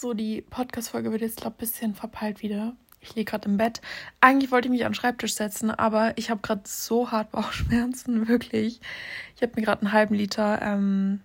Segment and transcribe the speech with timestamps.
[0.00, 2.76] So, die Podcast-Folge wird jetzt, glaube ich, ein bisschen verpeilt wieder.
[3.00, 3.80] Ich liege gerade im Bett.
[4.20, 8.28] Eigentlich wollte ich mich an den Schreibtisch setzen, aber ich habe gerade so hart Bauchschmerzen,
[8.28, 8.80] wirklich.
[9.34, 11.20] Ich habe mir gerade einen halben Liter ähm,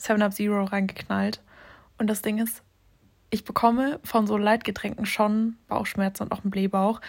[0.00, 1.42] 7-Up Zero reingeknallt.
[1.98, 2.62] Und das Ding ist,
[3.28, 7.02] ich bekomme von so Leitgetränken schon Bauchschmerzen und auch einen Blähbauch.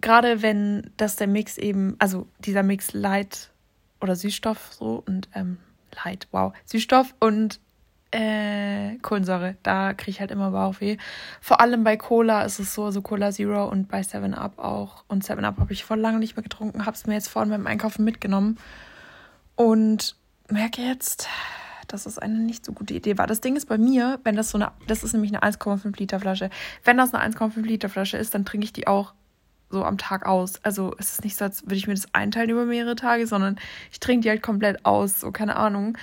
[0.00, 3.52] Gerade wenn das der Mix eben, also dieser Mix Light
[4.00, 5.58] oder Süßstoff so und ähm,
[6.04, 7.60] Light, wow, Süßstoff und
[8.14, 9.56] äh, Kohlensäure.
[9.62, 10.96] Da kriege ich halt immer Bauchweh.
[11.40, 15.04] Vor allem bei Cola ist es so, also Cola Zero und bei 7-Up auch.
[15.08, 17.66] Und 7-Up habe ich vor lange nicht mehr getrunken, habe es mir jetzt vorhin beim
[17.66, 18.58] Einkaufen mitgenommen.
[19.56, 20.16] Und
[20.48, 21.28] merke jetzt,
[21.88, 23.26] dass es eine nicht so gute Idee war.
[23.26, 26.20] Das Ding ist bei mir, wenn das so eine, das ist nämlich eine 1,5 Liter
[26.20, 26.50] Flasche.
[26.84, 29.12] Wenn das eine 1,5 Liter Flasche ist, dann trinke ich die auch
[29.70, 30.64] so am Tag aus.
[30.64, 33.56] Also es ist nicht so, als würde ich mir das einteilen über mehrere Tage, sondern
[33.90, 35.98] ich trinke die halt komplett aus, so keine Ahnung.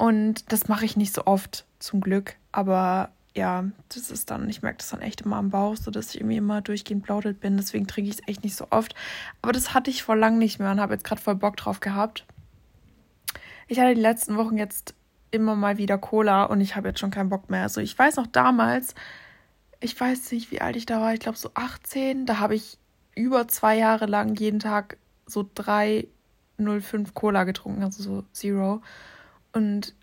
[0.00, 2.36] Und das mache ich nicht so oft, zum Glück.
[2.52, 6.14] Aber ja, das ist dann, ich merke das dann echt immer am Bauch, so dass
[6.14, 7.58] ich irgendwie immer durchgehend blautet bin.
[7.58, 8.94] Deswegen trinke ich es echt nicht so oft.
[9.42, 11.80] Aber das hatte ich vor lang nicht mehr und habe jetzt gerade voll Bock drauf
[11.80, 12.24] gehabt.
[13.68, 14.94] Ich hatte die letzten Wochen jetzt
[15.32, 17.64] immer mal wieder Cola und ich habe jetzt schon keinen Bock mehr.
[17.64, 18.94] Also ich weiß noch damals,
[19.80, 22.78] ich weiß nicht, wie alt ich da war, ich glaube so 18, da habe ich
[23.14, 28.80] über zwei Jahre lang jeden Tag so 3,05 Cola getrunken, also so Zero.
[29.52, 29.94] Und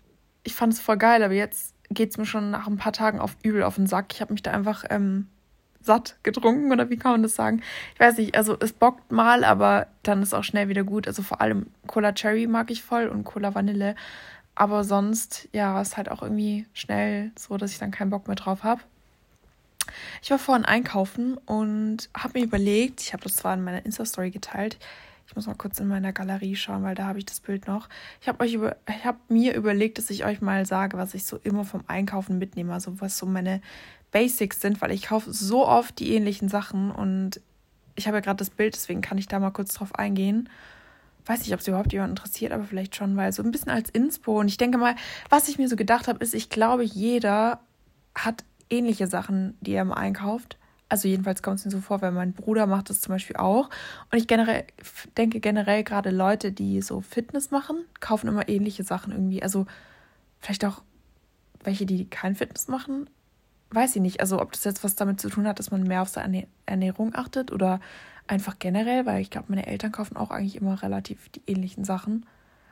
[0.44, 3.18] ich fand es voll geil, aber jetzt geht es mir schon nach ein paar Tagen
[3.18, 4.12] auf übel auf den Sack.
[4.12, 5.26] Ich habe mich da einfach ähm,
[5.80, 7.62] satt getrunken oder wie kann man das sagen?
[7.94, 11.06] Ich weiß nicht, also es bockt mal, aber dann ist auch schnell wieder gut.
[11.06, 13.94] Also vor allem Cola Cherry mag ich voll und Cola Vanille.
[14.54, 18.36] Aber sonst, ja, ist halt auch irgendwie schnell so, dass ich dann keinen Bock mehr
[18.36, 18.82] drauf habe.
[20.20, 24.30] Ich war vorhin einkaufen und habe mir überlegt, ich habe das zwar in meiner Insta-Story
[24.30, 24.78] geteilt,
[25.28, 27.90] ich muss mal kurz in meiner Galerie schauen, weil da habe ich das Bild noch.
[28.22, 31.36] Ich habe über, ich habe mir überlegt, dass ich euch mal sage, was ich so
[31.36, 33.60] immer vom Einkaufen mitnehme, also was so meine
[34.10, 37.42] Basics sind, weil ich kaufe so oft die ähnlichen Sachen und
[37.94, 40.48] ich habe ja gerade das Bild, deswegen kann ich da mal kurz drauf eingehen.
[41.26, 43.90] Weiß nicht, ob es überhaupt jemand interessiert, aber vielleicht schon, weil so ein bisschen als
[43.90, 44.40] Inspo.
[44.40, 44.96] Und ich denke mal,
[45.28, 47.60] was ich mir so gedacht habe, ist, ich glaube, jeder
[48.14, 50.56] hat ähnliche Sachen, die er im einkauft.
[50.88, 53.68] Also jedenfalls kommt es mir so vor, weil mein Bruder macht das zum Beispiel auch.
[54.10, 54.64] Und ich generell,
[55.16, 59.42] denke generell gerade Leute, die so Fitness machen, kaufen immer ähnliche Sachen irgendwie.
[59.42, 59.66] Also
[60.40, 60.82] vielleicht auch
[61.62, 63.10] welche, die kein Fitness machen.
[63.70, 64.20] Weiß ich nicht.
[64.20, 67.14] Also ob das jetzt was damit zu tun hat, dass man mehr auf seine Ernährung
[67.14, 67.80] achtet oder
[68.26, 72.24] einfach generell, weil ich glaube, meine Eltern kaufen auch eigentlich immer relativ die ähnlichen Sachen.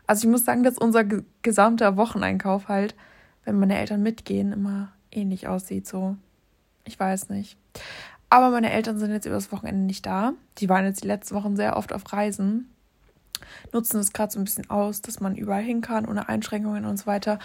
[0.06, 1.05] Also ich muss sagen, dass unser
[1.43, 2.94] gesamter Wocheneinkauf halt,
[3.44, 5.87] wenn meine Eltern mitgehen, immer ähnlich aussieht.
[5.87, 6.16] So,
[6.86, 7.56] ich weiß nicht.
[8.30, 10.32] Aber meine Eltern sind jetzt über das Wochenende nicht da.
[10.58, 12.70] Die waren jetzt die letzten Wochen sehr oft auf Reisen.
[13.72, 16.96] Nutzen es gerade so ein bisschen aus, dass man überall hin kann, ohne Einschränkungen und
[16.96, 17.38] so weiter.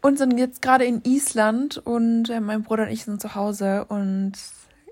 [0.00, 3.86] Und sind jetzt gerade in Island und äh, mein Bruder und ich sind zu Hause
[3.86, 4.32] und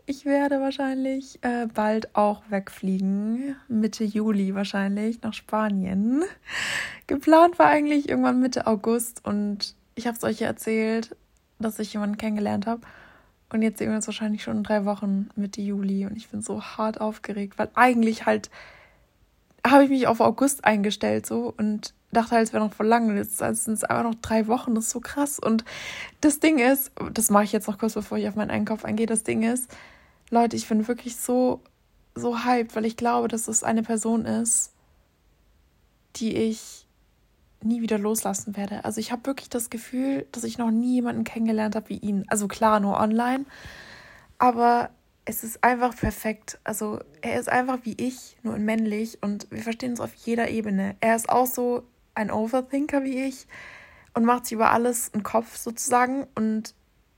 [0.07, 3.57] ich werde wahrscheinlich äh, bald auch wegfliegen.
[3.69, 6.25] Mitte Juli wahrscheinlich nach Spanien.
[7.07, 11.15] Geplant war eigentlich irgendwann Mitte August und ich habe es euch ja erzählt,
[11.59, 12.81] dass ich jemanden kennengelernt habe.
[13.53, 16.07] Und jetzt sehen wir uns wahrscheinlich schon in drei Wochen Mitte Juli.
[16.07, 18.51] Und ich bin so hart aufgeregt, weil eigentlich halt
[19.65, 23.15] habe ich mich auf August eingestellt so und dachte halt, es wäre noch voll lang.
[23.17, 24.75] Jetzt sind es einfach noch drei Wochen.
[24.75, 25.39] Das ist so krass.
[25.39, 25.65] Und
[26.21, 29.07] das Ding ist, das mache ich jetzt noch kurz, bevor ich auf meinen Einkauf eingehe.
[29.07, 29.71] Das Ding ist,
[30.31, 31.61] Leute, ich bin wirklich so,
[32.15, 34.73] so hyped, weil ich glaube, dass es eine Person ist,
[36.17, 36.82] die ich
[37.65, 38.85] nie wieder loslassen werde.
[38.85, 42.25] Also ich habe wirklich das Gefühl, dass ich noch nie jemanden kennengelernt habe wie ihn.
[42.29, 43.45] Also klar, nur online.
[44.39, 44.91] Aber
[45.25, 46.59] es ist einfach perfekt.
[46.65, 50.49] Also er ist einfach wie ich, nur in männlich und wir verstehen uns auf jeder
[50.51, 50.97] Ebene.
[51.01, 51.85] Er ist auch so
[52.15, 53.47] ein Overthinker wie ich
[54.15, 56.27] und macht sich über alles einen Kopf sozusagen.
[56.35, 56.75] Und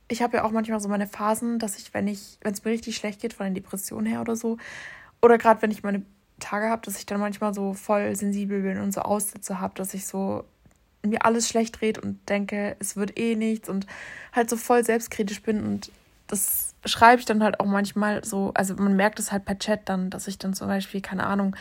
[0.09, 2.71] ich habe ja auch manchmal so meine Phasen, dass ich, wenn ich, wenn es mir
[2.73, 4.59] richtig schlecht geht von der Depression her oder so,
[5.23, 6.03] oder gerade wenn ich meine
[6.41, 9.95] Tage habe, dass ich dann manchmal so voll sensibel bin und so Aussätze habe, dass
[9.95, 10.45] ich so
[11.03, 13.87] mir alles schlecht dreht und denke, es wird eh nichts und
[14.33, 15.91] halt so voll selbstkritisch bin und
[16.27, 19.89] das schreibe ich dann halt auch manchmal so, also man merkt es halt per Chat
[19.89, 21.55] dann, dass ich dann zum Beispiel, keine Ahnung,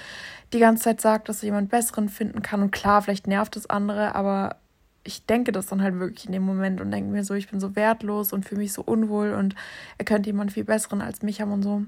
[0.54, 3.70] die ganze Zeit sage, dass ich jemand Besseren finden kann und klar, vielleicht nervt das
[3.70, 4.58] andere, aber
[5.04, 7.60] ich denke das dann halt wirklich in dem Moment und denke mir so, ich bin
[7.60, 9.54] so wertlos und fühle mich so unwohl und
[9.98, 11.84] er könnte jemand viel Besseren als mich haben und so.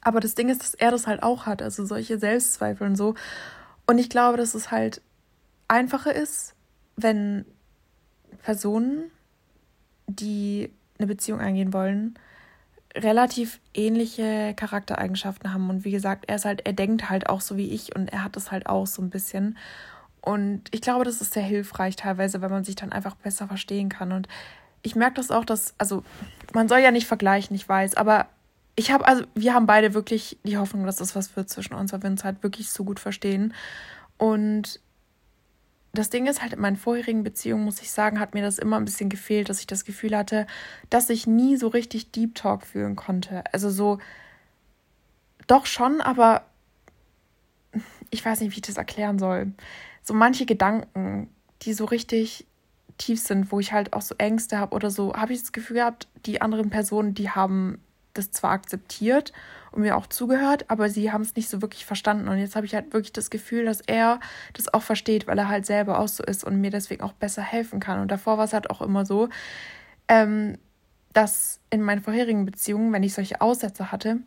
[0.00, 3.14] Aber das Ding ist, dass er das halt auch hat, also solche Selbstzweifel und so.
[3.86, 5.00] Und ich glaube, dass es halt
[5.66, 6.54] einfacher ist,
[6.96, 7.44] wenn
[8.42, 9.10] Personen,
[10.06, 12.18] die eine Beziehung eingehen wollen,
[12.94, 15.70] relativ ähnliche Charaktereigenschaften haben.
[15.70, 18.24] Und wie gesagt, er ist halt, er denkt halt auch so wie ich und er
[18.24, 19.56] hat das halt auch so ein bisschen.
[20.20, 23.88] Und ich glaube, das ist sehr hilfreich teilweise, weil man sich dann einfach besser verstehen
[23.88, 24.12] kann.
[24.12, 24.28] Und
[24.82, 26.02] ich merke das auch, dass, also
[26.54, 28.26] man soll ja nicht vergleichen, ich weiß, aber
[28.78, 31.92] ich habe, also wir haben beide wirklich die Hoffnung, dass das was wird zwischen uns,
[31.92, 33.52] weil wir uns halt wirklich so gut verstehen.
[34.18, 34.80] Und
[35.92, 38.76] das Ding ist halt, in meinen vorherigen Beziehungen, muss ich sagen, hat mir das immer
[38.76, 40.46] ein bisschen gefehlt, dass ich das Gefühl hatte,
[40.90, 43.42] dass ich nie so richtig Deep Talk führen konnte.
[43.52, 43.98] Also so,
[45.48, 46.44] doch schon, aber
[48.10, 49.54] ich weiß nicht, wie ich das erklären soll.
[50.04, 51.28] So manche Gedanken,
[51.62, 52.46] die so richtig
[52.96, 55.78] tief sind, wo ich halt auch so Ängste habe oder so, habe ich das Gefühl
[55.78, 57.80] gehabt, die anderen Personen, die haben
[58.14, 59.32] das zwar akzeptiert
[59.70, 62.28] und mir auch zugehört, aber sie haben es nicht so wirklich verstanden.
[62.28, 64.20] Und jetzt habe ich halt wirklich das Gefühl, dass er
[64.54, 67.42] das auch versteht, weil er halt selber auch so ist und mir deswegen auch besser
[67.42, 68.00] helfen kann.
[68.00, 69.28] Und davor war es halt auch immer so,
[70.08, 70.58] ähm,
[71.12, 74.18] dass in meinen vorherigen Beziehungen, wenn ich solche Aussätze hatte,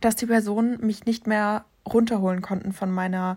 [0.00, 3.36] dass die Personen mich nicht mehr runterholen konnten von meiner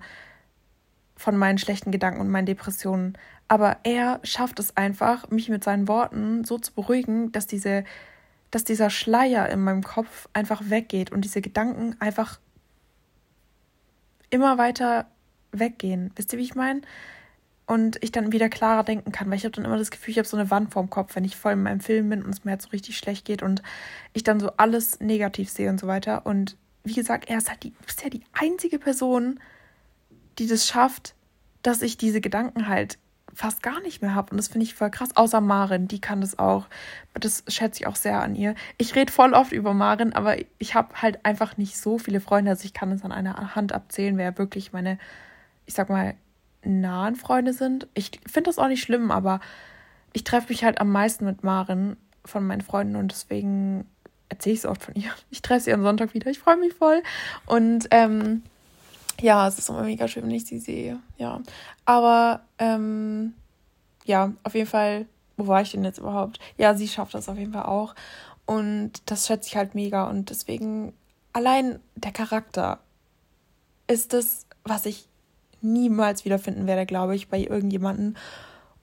[1.18, 3.18] von meinen schlechten Gedanken und meinen Depressionen.
[3.48, 7.86] Aber er schafft es einfach, mich mit seinen Worten so zu beruhigen, dass diese
[8.56, 12.40] dass dieser Schleier in meinem Kopf einfach weggeht und diese Gedanken einfach
[14.30, 15.08] immer weiter
[15.52, 16.12] weggehen.
[16.16, 16.80] Wisst ihr, wie ich meine?
[17.66, 20.20] Und ich dann wieder klarer denken kann, weil ich habe dann immer das Gefühl, ich
[20.20, 22.46] habe so eine Wand vorm Kopf, wenn ich voll in meinem Film bin und es
[22.46, 23.62] mir halt so richtig schlecht geht und
[24.14, 26.26] ich dann so alles negativ sehe und so weiter.
[26.26, 26.56] Und
[26.86, 29.38] wie gesagt, er ist halt die, bisher die einzige Person,
[30.40, 31.14] die das schafft,
[31.62, 33.00] dass ich diese Gedanken halt
[33.36, 34.32] fast gar nicht mehr habe.
[34.32, 35.10] Und das finde ich voll krass.
[35.16, 36.68] Außer Marin, die kann das auch.
[37.14, 38.56] Das schätze ich auch sehr an ihr.
[38.78, 42.52] Ich rede voll oft über Marin, aber ich habe halt einfach nicht so viele Freunde.
[42.52, 44.98] Also ich kann es an einer Hand abzählen, wer wirklich meine,
[45.66, 46.16] ich sag mal,
[46.64, 47.88] nahen Freunde sind.
[47.94, 49.42] Ich finde das auch nicht schlimm, aber
[50.14, 53.86] ich treffe mich halt am meisten mit Marin von meinen Freunden und deswegen
[54.30, 55.12] erzähle ich es oft von ihr.
[55.30, 56.32] Ich treffe sie am Sonntag wieder.
[56.32, 57.04] Ich freue mich voll.
[57.46, 58.44] Und ähm,
[59.22, 61.00] ja, es ist immer mega schön, wenn ich sie sehe.
[61.18, 61.42] Ja.
[61.86, 63.34] Aber ähm,
[64.06, 65.06] ja, auf jeden Fall,
[65.38, 66.40] wo war ich denn jetzt überhaupt?
[66.58, 67.96] Ja, sie schafft das auf jeden Fall auch.
[68.46, 70.10] Und das schätze ich halt mega.
[70.10, 70.94] Und deswegen,
[71.34, 72.80] allein der Charakter
[73.88, 75.08] ist das, was ich
[75.62, 78.16] niemals wiederfinden werde, glaube ich, bei irgendjemandem.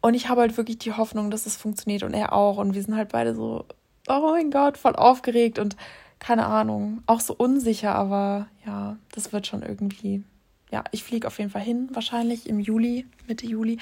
[0.01, 2.57] Und ich habe halt wirklich die Hoffnung, dass es funktioniert und er auch.
[2.59, 3.65] Und wir sind halt beide so,
[4.09, 5.77] oh mein Gott, voll aufgeregt und
[6.23, 10.23] keine Ahnung, auch so unsicher, aber ja, das wird schon irgendwie.
[10.71, 13.79] Ja, ich fliege auf jeden Fall hin, wahrscheinlich im Juli, Mitte Juli.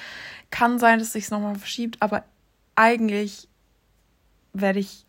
[0.50, 2.24] Kann sein, dass sich es nochmal verschiebt, aber
[2.76, 3.46] eigentlich
[4.54, 5.04] werde ich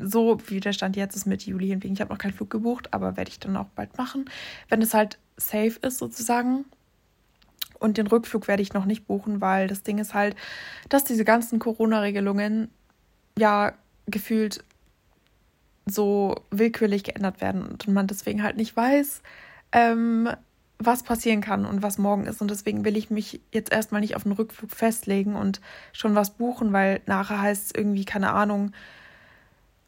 [0.00, 1.94] so, wie der Stand jetzt ist, Mitte Juli hinfliegen.
[1.94, 4.24] Ich habe noch keinen Flug gebucht, aber werde ich dann auch bald machen,
[4.68, 6.64] wenn es halt safe ist sozusagen.
[7.78, 10.34] Und den Rückflug werde ich noch nicht buchen, weil das Ding ist halt,
[10.88, 12.68] dass diese ganzen Corona-Regelungen
[13.38, 13.74] ja
[14.06, 14.64] gefühlt
[15.86, 19.22] so willkürlich geändert werden und man deswegen halt nicht weiß,
[19.72, 20.30] ähm,
[20.78, 22.40] was passieren kann und was morgen ist.
[22.40, 25.60] Und deswegen will ich mich jetzt erstmal nicht auf den Rückflug festlegen und
[25.92, 28.72] schon was buchen, weil nachher heißt es irgendwie, keine Ahnung,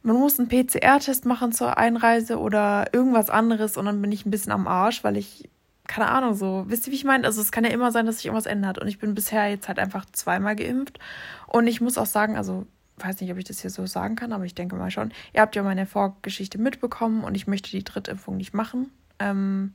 [0.02, 4.30] man muss einen PCR-Test machen zur Einreise oder irgendwas anderes und dann bin ich ein
[4.30, 5.50] bisschen am Arsch, weil ich,
[5.88, 7.26] keine Ahnung, so, wisst ihr, wie ich meine?
[7.26, 9.66] Also es kann ja immer sein, dass sich irgendwas ändert und ich bin bisher jetzt
[9.66, 11.00] halt einfach zweimal geimpft
[11.48, 12.66] und ich muss auch sagen, also
[12.98, 15.12] weiß nicht, ob ich das hier so sagen kann, aber ich denke mal schon.
[15.32, 18.90] Ihr habt ja meine Vorgeschichte mitbekommen und ich möchte die Drittimpfung nicht machen.
[19.18, 19.74] Ähm,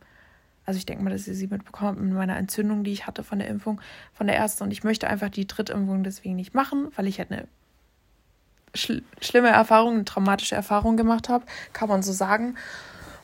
[0.65, 3.23] also ich denke mal, dass ihr sie mitbekommen habt mit meiner Entzündung, die ich hatte
[3.23, 3.81] von der Impfung,
[4.13, 4.63] von der ersten.
[4.63, 7.47] Und ich möchte einfach die Drittimpfung deswegen nicht machen, weil ich halt eine
[8.73, 12.55] schl schlimme Erfahrung, eine traumatische Erfahrung gemacht habe, kann man so sagen.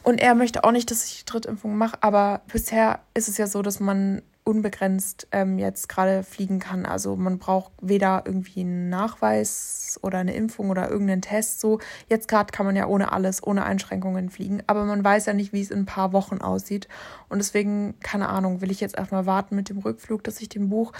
[0.03, 3.48] Und er möchte auch nicht, dass ich die Drittimpfung mache, aber bisher ist es ja
[3.48, 6.86] so, dass man unbegrenzt ähm, jetzt gerade fliegen kann.
[6.86, 11.60] Also man braucht weder irgendwie einen Nachweis oder eine Impfung oder irgendeinen Test.
[11.60, 14.63] So jetzt gerade kann man ja ohne alles, ohne Einschränkungen fliegen.
[14.66, 16.88] Aber man weiß ja nicht, wie es in ein paar Wochen aussieht.
[17.27, 20.70] Und deswegen, keine Ahnung, will ich jetzt erstmal warten mit dem Rückflug, dass ich den
[20.70, 20.94] buche,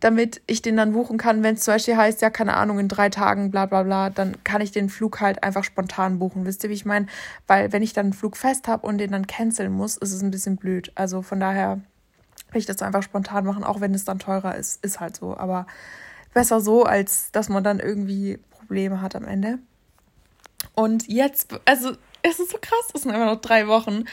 [0.00, 1.42] damit ich den dann buchen kann.
[1.42, 4.42] Wenn es zum Beispiel heißt, ja, keine Ahnung, in drei Tagen, bla bla bla, dann
[4.44, 6.46] kann ich den Flug halt einfach spontan buchen.
[6.46, 7.06] Wisst ihr, wie ich meine?
[7.46, 10.22] Weil wenn ich dann einen Flug fest habe und den dann canceln muss, ist es
[10.22, 10.90] ein bisschen blöd.
[10.94, 11.80] Also von daher
[12.54, 14.84] will ich das einfach spontan machen, auch wenn es dann teurer ist.
[14.84, 15.36] Ist halt so.
[15.36, 15.66] Aber
[16.32, 19.58] besser so, als dass man dann irgendwie Probleme hat am Ende.
[20.74, 21.92] Und jetzt, also
[22.22, 24.04] es ist so krass, es sind immer noch drei Wochen.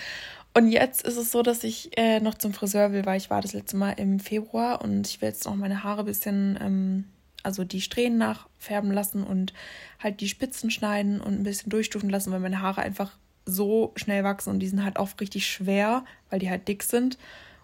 [0.53, 3.41] Und jetzt ist es so, dass ich äh, noch zum Friseur will, weil ich war
[3.41, 7.05] das letzte Mal im Februar und ich will jetzt noch meine Haare ein bisschen, ähm,
[7.41, 9.53] also die Strähnen nachfärben lassen und
[9.99, 14.25] halt die Spitzen schneiden und ein bisschen durchstufen lassen, weil meine Haare einfach so schnell
[14.25, 17.17] wachsen und die sind halt oft richtig schwer, weil die halt dick sind.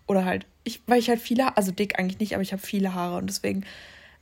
[0.08, 2.94] Oder halt, ich, weil ich halt viele, also dick eigentlich nicht, aber ich habe viele
[2.94, 3.66] Haare und deswegen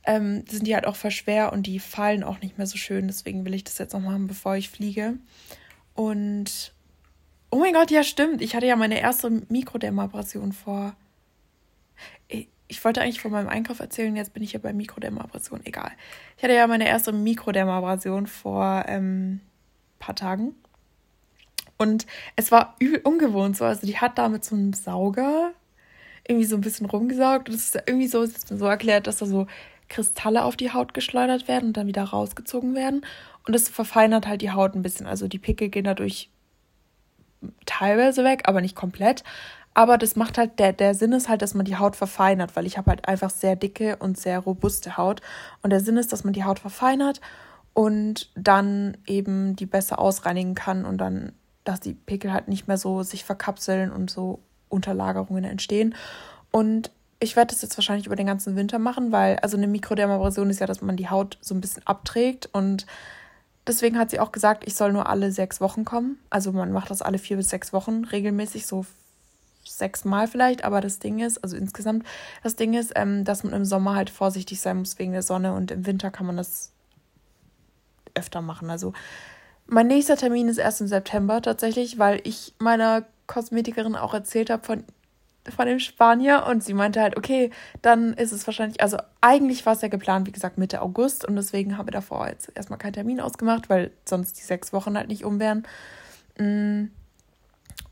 [0.04, 3.06] ähm, sind die halt auch voll schwer und die fallen auch nicht mehr so schön.
[3.06, 5.14] Deswegen will ich das jetzt noch machen, bevor ich fliege.
[5.94, 6.72] Und
[7.50, 8.42] oh mein Gott, ja, stimmt.
[8.42, 10.94] Ich hatte ja meine erste Mikrodermabrasion vor.
[12.68, 15.64] ich wollte eigentlich von meinem Einkauf erzählen, jetzt bin ich ja bei Mikrodermabrasion.
[15.64, 15.92] Egal.
[16.36, 19.40] Ich hatte ja meine erste Mikrodermabrasion vor ähm,
[19.98, 20.54] paar Tagen.
[21.78, 23.64] Und es war übel ungewohnt so.
[23.64, 25.52] Also die hat da mit so einem Sauger
[26.28, 27.48] irgendwie so ein bisschen rumgesaugt.
[27.48, 29.46] Und es ist irgendwie so, ist so erklärt, dass da so
[29.88, 33.04] Kristalle auf die Haut geschleudert werden und dann wieder rausgezogen werden.
[33.46, 35.06] Und das verfeinert halt die Haut ein bisschen.
[35.06, 36.30] Also die Pickel gehen dadurch
[37.64, 39.22] teilweise weg, aber nicht komplett.
[39.74, 42.66] Aber das macht halt, der, der Sinn ist halt, dass man die Haut verfeinert, weil
[42.66, 45.20] ich habe halt einfach sehr dicke und sehr robuste Haut.
[45.62, 47.20] Und der Sinn ist, dass man die Haut verfeinert
[47.74, 52.78] und dann eben die besser ausreinigen kann und dann, dass die Pickel halt nicht mehr
[52.78, 55.94] so sich verkapseln und so Unterlagerungen entstehen.
[56.50, 60.50] Und ich werde das jetzt wahrscheinlich über den ganzen Winter machen, weil also eine Mikrodermabrasion
[60.50, 62.86] ist ja, dass man die Haut so ein bisschen abträgt und
[63.66, 66.18] deswegen hat sie auch gesagt, ich soll nur alle sechs Wochen kommen.
[66.30, 68.84] Also man macht das alle vier bis sechs Wochen regelmäßig, so
[69.64, 72.06] sechsmal vielleicht, aber das Ding ist, also insgesamt,
[72.42, 75.54] das Ding ist, ähm, dass man im Sommer halt vorsichtig sein muss wegen der Sonne
[75.54, 76.72] und im Winter kann man das
[78.14, 78.70] öfter machen.
[78.70, 78.92] Also
[79.66, 84.64] mein nächster Termin ist erst im September tatsächlich, weil ich meiner Kosmetikerin auch erzählt habe
[84.64, 84.84] von,
[85.54, 87.50] von dem Spanier und sie meinte halt, okay,
[87.82, 91.36] dann ist es wahrscheinlich, also eigentlich war es ja geplant, wie gesagt, Mitte August und
[91.36, 95.08] deswegen habe ich davor jetzt erstmal keinen Termin ausgemacht, weil sonst die sechs Wochen halt
[95.08, 95.66] nicht um wären.
[96.38, 96.90] Mm.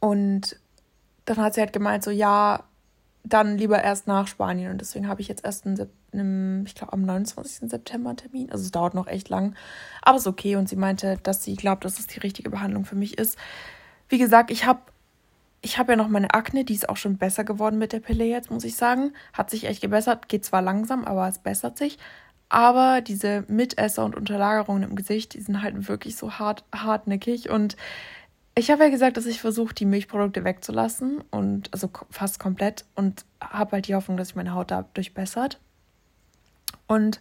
[0.00, 0.58] Und
[1.24, 2.64] dann hat sie halt gemeint, so ja,
[3.24, 4.70] dann lieber erst nach Spanien.
[4.70, 7.70] Und deswegen habe ich jetzt erst einen, ich glaube, am 29.
[7.70, 8.52] September Termin.
[8.52, 9.54] Also es dauert noch echt lang.
[10.02, 10.56] Aber es ist okay.
[10.56, 13.38] Und sie meinte, dass sie glaubt, dass es die richtige Behandlung für mich ist.
[14.08, 14.80] Wie gesagt, ich habe
[15.64, 18.24] ich hab ja noch meine Akne, die ist auch schon besser geworden mit der Pille
[18.24, 19.14] jetzt, muss ich sagen.
[19.32, 20.28] Hat sich echt gebessert.
[20.28, 21.98] Geht zwar langsam, aber es bessert sich.
[22.50, 27.48] Aber diese Mitesser und Unterlagerungen im Gesicht, die sind halt wirklich so hart, hartnäckig.
[27.48, 27.78] Und
[28.54, 33.24] ich habe ja gesagt, dass ich versuche, die Milchprodukte wegzulassen und also fast komplett und
[33.40, 35.60] habe halt die Hoffnung, dass sich meine Haut dadurch bessert.
[36.86, 37.20] Und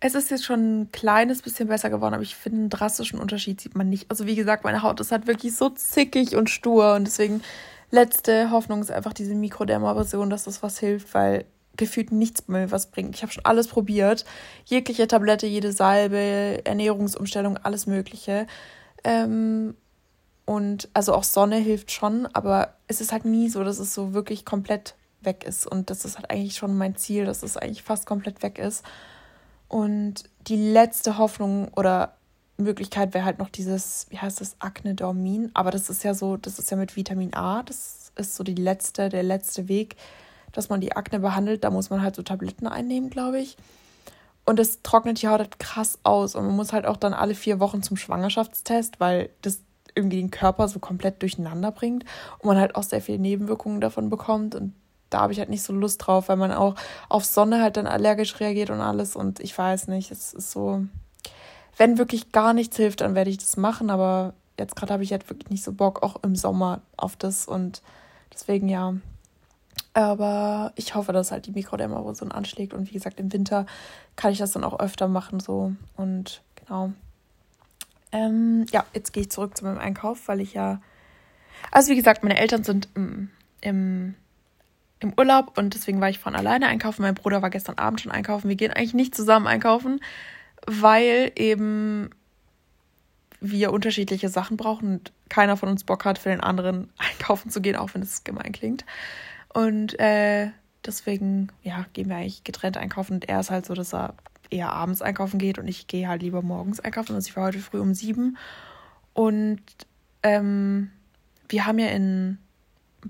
[0.00, 3.60] es ist jetzt schon ein kleines bisschen besser geworden, aber ich finde, einen drastischen Unterschied
[3.60, 4.10] sieht man nicht.
[4.10, 7.42] Also wie gesagt, meine Haut ist halt wirklich so zickig und stur und deswegen
[7.90, 12.90] letzte Hoffnung ist einfach diese Mikrodermabrasion, dass das was hilft, weil gefühlt nichts mehr was
[12.90, 13.16] bringt.
[13.16, 14.24] Ich habe schon alles probiert,
[14.66, 18.46] jegliche Tablette, jede Salbe, Ernährungsumstellung, alles Mögliche.
[19.04, 19.74] Ähm,
[20.44, 24.14] und also auch Sonne hilft schon, aber es ist halt nie so, dass es so
[24.14, 25.66] wirklich komplett weg ist.
[25.66, 28.84] Und das ist halt eigentlich schon mein Ziel, dass es eigentlich fast komplett weg ist.
[29.68, 32.14] Und die letzte Hoffnung oder
[32.56, 35.50] Möglichkeit wäre halt noch dieses, wie heißt das, Acne-Dormin.
[35.54, 37.62] Aber das ist ja so, das ist ja mit Vitamin A.
[37.62, 39.96] Das ist so die letzte, der letzte Weg,
[40.52, 41.64] dass man die Akne behandelt.
[41.64, 43.56] Da muss man halt so Tabletten einnehmen, glaube ich.
[44.44, 46.34] Und das trocknet die Haut halt krass aus.
[46.34, 49.60] Und man muss halt auch dann alle vier Wochen zum Schwangerschaftstest, weil das
[49.94, 52.04] irgendwie den Körper so komplett durcheinander bringt
[52.38, 54.74] und man halt auch sehr viele Nebenwirkungen davon bekommt und
[55.10, 56.74] da habe ich halt nicht so Lust drauf, weil man auch
[57.08, 60.84] auf Sonne halt dann allergisch reagiert und alles und ich weiß nicht, es ist so,
[61.76, 65.12] wenn wirklich gar nichts hilft, dann werde ich das machen, aber jetzt gerade habe ich
[65.12, 67.82] halt wirklich nicht so Bock, auch im Sommer auf das und
[68.32, 68.94] deswegen ja.
[69.94, 73.66] Aber ich hoffe, dass halt die Mikrodermabrasion anschlägt und wie gesagt, im Winter
[74.16, 76.92] kann ich das dann auch öfter machen so und genau.
[78.12, 80.80] Ähm, ja, jetzt gehe ich zurück zu meinem Einkauf, weil ich ja.
[81.70, 84.14] Also, wie gesagt, meine Eltern sind im, im,
[85.00, 87.02] im Urlaub und deswegen war ich von alleine einkaufen.
[87.02, 88.48] Mein Bruder war gestern Abend schon einkaufen.
[88.48, 90.00] Wir gehen eigentlich nicht zusammen einkaufen,
[90.66, 92.10] weil eben
[93.40, 97.60] wir unterschiedliche Sachen brauchen und keiner von uns Bock hat, für den anderen einkaufen zu
[97.60, 98.84] gehen, auch wenn es gemein klingt.
[99.52, 100.50] Und äh,
[100.84, 103.14] deswegen, ja, gehen wir eigentlich getrennt einkaufen.
[103.14, 104.14] Und er ist halt so, dass er
[104.50, 107.14] eher abends einkaufen geht und ich gehe halt lieber morgens einkaufen.
[107.14, 108.36] Also ich war heute früh um sieben.
[109.12, 109.60] Und
[110.22, 110.90] ähm,
[111.48, 112.38] wir haben ja in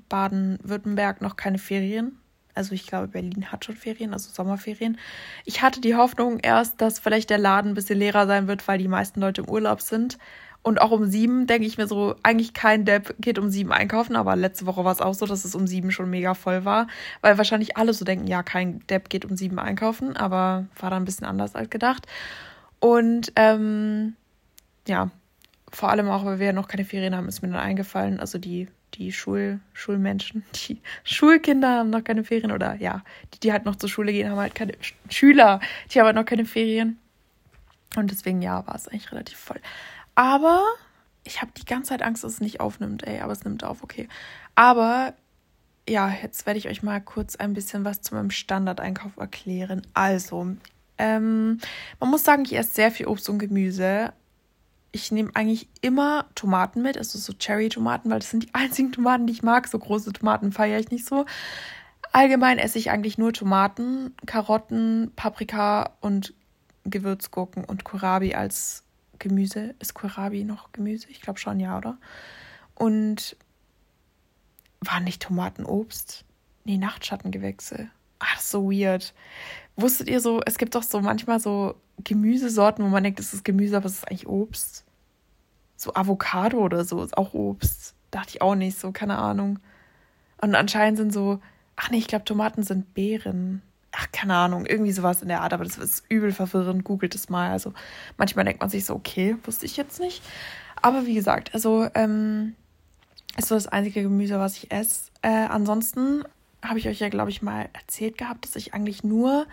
[0.08, 2.18] Baden-Württemberg noch keine Ferien.
[2.54, 4.98] Also ich glaube, Berlin hat schon Ferien, also Sommerferien.
[5.44, 8.78] Ich hatte die Hoffnung erst, dass vielleicht der Laden ein bisschen leerer sein wird, weil
[8.78, 10.18] die meisten Leute im Urlaub sind.
[10.62, 14.16] Und auch um sieben denke ich mir so, eigentlich kein Depp geht um sieben einkaufen,
[14.16, 16.88] aber letzte Woche war es auch so, dass es um sieben schon mega voll war,
[17.20, 21.02] weil wahrscheinlich alle so denken, ja, kein Depp geht um sieben einkaufen, aber war dann
[21.02, 22.06] ein bisschen anders als gedacht.
[22.80, 24.16] Und ähm,
[24.86, 25.10] ja,
[25.70, 28.38] vor allem auch, weil wir ja noch keine Ferien haben, ist mir dann eingefallen, also
[28.38, 33.02] die, die Schul, Schulmenschen, die Schulkinder haben noch keine Ferien oder ja,
[33.34, 34.72] die, die halt noch zur Schule gehen, haben halt keine
[35.08, 36.98] Schüler, die haben halt noch keine Ferien.
[37.96, 39.60] Und deswegen, ja, war es eigentlich relativ voll.
[40.14, 40.62] Aber
[41.24, 43.82] ich habe die ganze Zeit Angst, dass es nicht aufnimmt, ey, aber es nimmt auf,
[43.82, 44.08] okay.
[44.54, 45.14] Aber
[45.88, 49.82] ja, jetzt werde ich euch mal kurz ein bisschen was zu meinem Standardeinkauf erklären.
[49.94, 50.56] Also,
[50.98, 51.58] ähm,
[52.00, 54.12] man muss sagen, ich esse sehr viel Obst und Gemüse.
[54.90, 59.26] Ich nehme eigentlich immer Tomaten mit, also so Cherry-Tomaten, weil das sind die einzigen Tomaten,
[59.26, 59.68] die ich mag.
[59.68, 61.26] So große Tomaten feiere ich nicht so.
[62.12, 66.34] Allgemein esse ich eigentlich nur Tomaten, Karotten, Paprika und
[66.84, 68.84] Gewürzgurken und Kohlrabi als
[69.18, 69.74] Gemüse.
[69.78, 71.08] Ist Kohlrabi noch Gemüse?
[71.10, 71.98] Ich glaube schon, ja, oder?
[72.74, 73.36] Und
[74.80, 76.24] waren nicht Tomaten Obst?
[76.64, 77.90] Nee, Nachtschattengewächse.
[78.20, 79.14] Ach, so weird.
[79.80, 83.44] Wusstet ihr so, es gibt doch so manchmal so Gemüsesorten, wo man denkt, das ist
[83.44, 84.84] Gemüse, aber es ist eigentlich Obst.
[85.76, 87.94] So Avocado oder so ist auch Obst.
[88.10, 89.60] Dachte ich auch nicht, so, keine Ahnung.
[90.40, 91.40] Und anscheinend sind so,
[91.76, 93.62] ach nee, ich glaube, Tomaten sind Beeren.
[93.92, 96.82] Ach, keine Ahnung, irgendwie sowas in der Art, aber das ist übel verwirrend.
[96.82, 97.52] Googelt es mal.
[97.52, 97.72] Also
[98.16, 100.24] manchmal denkt man sich so, okay, wusste ich jetzt nicht.
[100.82, 102.56] Aber wie gesagt, also ähm,
[103.36, 105.12] ist so das einzige Gemüse, was ich esse.
[105.22, 106.24] Äh, ansonsten
[106.62, 109.46] habe ich euch ja, glaube ich, mal erzählt gehabt, dass ich eigentlich nur,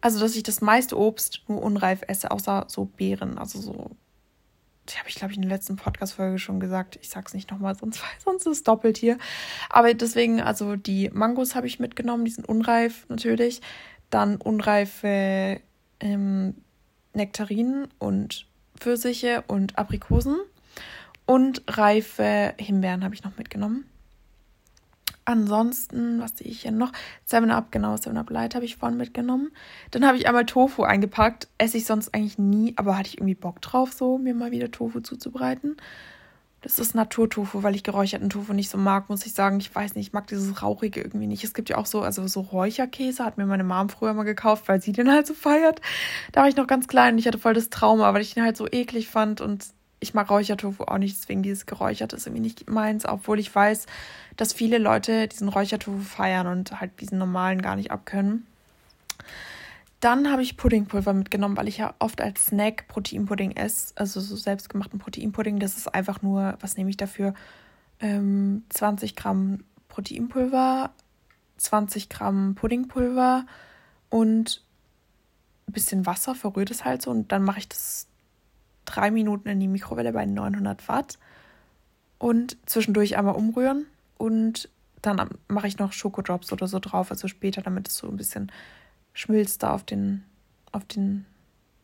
[0.00, 3.96] also dass ich das meiste Obst nur unreif esse, außer so Beeren, also so
[4.90, 6.98] die habe ich, glaube ich, in der letzten Podcast-Folge schon gesagt.
[7.02, 9.18] Ich sag's nicht nochmal, sonst, sonst ist es doppelt hier.
[9.70, 13.60] Aber deswegen, also die Mangos habe ich mitgenommen, die sind unreif natürlich.
[14.10, 15.60] Dann unreife
[16.00, 16.54] ähm,
[17.12, 20.36] Nektarinen und Pfirsiche und Aprikosen.
[21.26, 23.84] Und reife Himbeeren habe ich noch mitgenommen.
[25.28, 26.90] Ansonsten, was sehe ich hier noch?
[27.28, 29.50] 7-Up, genau, 7-Up Light habe ich vorhin mitgenommen.
[29.90, 31.48] Dann habe ich einmal Tofu eingepackt.
[31.58, 34.70] Esse ich sonst eigentlich nie, aber hatte ich irgendwie Bock drauf, so mir mal wieder
[34.70, 35.76] Tofu zuzubereiten.
[36.62, 39.60] Das ist Naturtofu, weil ich geräucherten Tofu nicht so mag, muss ich sagen.
[39.60, 41.44] Ich weiß nicht, ich mag dieses Rauchige irgendwie nicht.
[41.44, 44.66] Es gibt ja auch so, also so Räucherkäse, hat mir meine Mom früher mal gekauft,
[44.66, 45.82] weil sie den halt so feiert.
[46.32, 48.44] Da war ich noch ganz klein und ich hatte voll das Trauma, weil ich den
[48.44, 49.66] halt so eklig fand und
[50.00, 53.86] ich mag Räuchertofu auch nicht, deswegen dieses Geräucherte ist irgendwie nicht meins, obwohl ich weiß,
[54.36, 58.46] dass viele Leute diesen Räuchertofu feiern und halt diesen normalen gar nicht abkönnen.
[60.00, 64.36] Dann habe ich Puddingpulver mitgenommen, weil ich ja oft als Snack Proteinpudding esse, also so
[64.36, 65.58] selbstgemachten Proteinpudding.
[65.58, 67.34] Das ist einfach nur, was nehme ich dafür?
[67.98, 70.90] Ähm, 20 Gramm Proteinpulver,
[71.56, 73.44] 20 Gramm Puddingpulver
[74.08, 74.62] und
[75.66, 78.07] ein bisschen Wasser, verrührt es halt so und dann mache ich das
[78.88, 81.18] drei Minuten in die Mikrowelle bei 900 Watt
[82.18, 83.86] und zwischendurch einmal umrühren
[84.16, 84.68] und
[85.02, 88.50] dann mache ich noch Schokodrops oder so drauf, also später, damit es so ein bisschen
[89.12, 90.24] schmilzt da auf den,
[90.72, 91.24] auf den,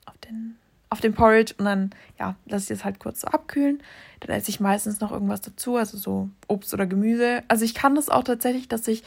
[0.07, 0.57] auf den,
[0.91, 3.83] auf den Porridge und dann, ja, lasse ich das halt kurz so abkühlen.
[4.21, 7.43] Dann esse ich meistens noch irgendwas dazu, also so Obst oder Gemüse.
[7.49, 9.03] Also ich kann das auch tatsächlich, dass ich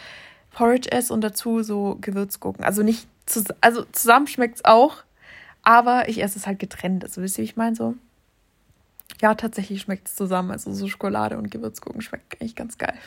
[0.52, 2.64] Porridge esse und dazu so Gewürzgurken.
[2.64, 3.08] Also nicht,
[3.62, 5.04] also zusammen schmeckt es auch,
[5.68, 7.04] aber ich esse es halt getrennt.
[7.04, 7.76] Also wisst ihr, wie ich meine?
[7.76, 7.96] So.
[9.22, 10.52] Ja, tatsächlich schmeckt es zusammen.
[10.52, 12.98] Also so Schokolade und Gewürzgurken schmeckt eigentlich ganz geil.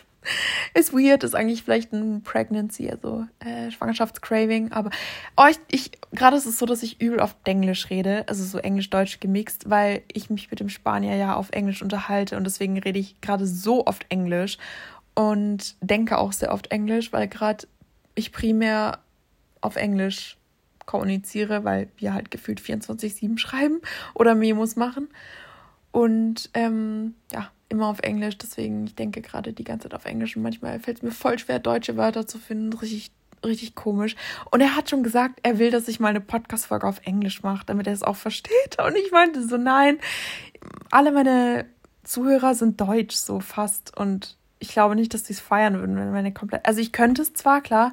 [0.75, 4.73] Ist weird, ist eigentlich vielleicht ein Pregnancy, also äh, Schwangerschaftscraving.
[4.73, 4.91] Aber
[5.39, 8.59] oh, ich, ich gerade ist es so, dass ich übel oft Englisch rede, also so
[8.59, 12.99] Englisch-Deutsch gemixt, weil ich mich mit dem Spanier ja auf Englisch unterhalte und deswegen rede
[12.99, 14.59] ich gerade so oft Englisch
[15.15, 17.67] und denke auch sehr oft Englisch, weil gerade
[18.15, 18.99] ich primär
[19.63, 20.37] auf Englisch
[20.91, 23.81] kommuniziere, weil wir halt gefühlt 24-7 schreiben
[24.13, 25.09] oder Memos machen.
[25.93, 28.37] Und ähm, ja, immer auf Englisch.
[28.39, 31.39] Deswegen, ich denke gerade die ganze Zeit auf Englisch und manchmal fällt es mir voll
[31.39, 32.73] schwer, deutsche Wörter zu finden.
[32.73, 33.13] Richtig,
[33.45, 34.17] richtig komisch.
[34.51, 37.65] Und er hat schon gesagt, er will, dass ich mal eine Podcast-Folge auf Englisch mache,
[37.67, 38.77] damit er es auch versteht.
[38.85, 39.99] Und ich meinte so, nein,
[40.91, 41.67] alle meine
[42.03, 43.97] Zuhörer sind deutsch, so fast.
[43.97, 46.67] Und ich glaube nicht, dass sie es feiern würden, wenn meine komplett.
[46.67, 47.93] Also ich könnte es zwar, klar,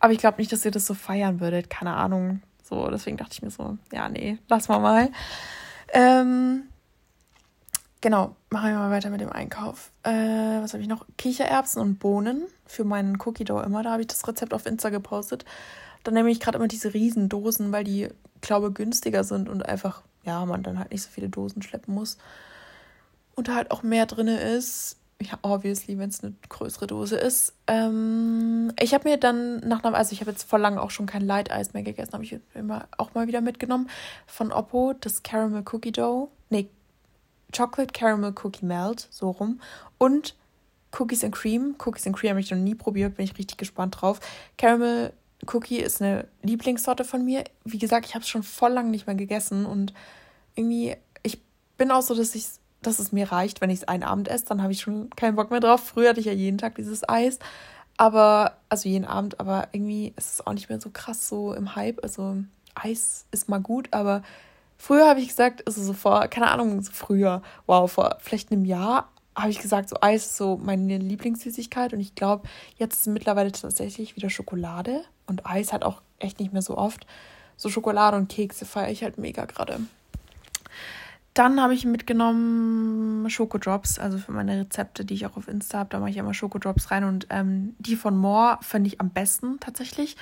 [0.00, 1.70] aber ich glaube nicht, dass ihr das so feiern würdet.
[1.70, 2.42] Keine Ahnung.
[2.62, 5.10] So, deswegen dachte ich mir so, ja, nee, lass mal mal.
[5.94, 6.64] Ähm,
[8.00, 9.90] genau, machen wir mal weiter mit dem Einkauf.
[10.02, 10.10] Äh,
[10.60, 11.06] was habe ich noch?
[11.16, 13.82] Kichererbsen und Bohnen für meinen Cookie Dough immer.
[13.82, 15.44] Da habe ich das Rezept auf Insta gepostet.
[16.02, 18.08] Dann nehme ich gerade immer diese Riesendosen, weil die,
[18.40, 22.18] glaube günstiger sind und einfach, ja, man dann halt nicht so viele Dosen schleppen muss.
[23.34, 27.54] Und da halt auch mehr drin ist ja, obviously, wenn es eine größere Dose ist.
[27.66, 31.06] Ähm, ich habe mir dann nach einem, also ich habe jetzt vor langem auch schon
[31.06, 33.90] kein Light Eis mehr gegessen, habe ich immer auch mal wieder mitgenommen
[34.26, 36.68] von Oppo, das Caramel Cookie Dough, nee,
[37.56, 39.60] Chocolate Caramel Cookie Melt, so rum
[39.96, 40.36] und
[40.96, 41.74] Cookies and Cream.
[41.84, 44.20] Cookies and Cream habe ich noch nie probiert, bin ich richtig gespannt drauf.
[44.56, 45.12] Caramel
[45.52, 47.44] Cookie ist eine Lieblingssorte von mir.
[47.64, 49.92] Wie gesagt, ich habe es schon voll lang nicht mehr gegessen und
[50.54, 51.40] irgendwie, ich
[51.76, 52.46] bin auch so, dass ich
[52.82, 55.36] dass es mir reicht, wenn ich es einen Abend esse, dann habe ich schon keinen
[55.36, 55.80] Bock mehr drauf.
[55.80, 57.38] Früher hatte ich ja jeden Tag dieses Eis,
[57.96, 61.74] aber, also jeden Abend, aber irgendwie ist es auch nicht mehr so krass so im
[61.74, 62.02] Hype.
[62.02, 62.36] Also
[62.74, 64.22] Eis ist mal gut, aber
[64.76, 68.64] früher habe ich gesagt, also so vor, keine Ahnung, so früher, wow, vor vielleicht einem
[68.64, 73.06] Jahr habe ich gesagt, so Eis ist so meine Lieblingssüßigkeit und ich glaube, jetzt ist
[73.06, 77.06] mittlerweile tatsächlich wieder Schokolade und Eis hat auch echt nicht mehr so oft.
[77.56, 79.80] So Schokolade und Kekse feiere ich halt mega gerade.
[81.38, 85.90] Dann habe ich mitgenommen Schokodrops, also für meine Rezepte, die ich auch auf Insta habe.
[85.90, 89.60] Da mache ich immer Schokodrops rein und ähm, die von More finde ich am besten
[89.60, 90.16] tatsächlich.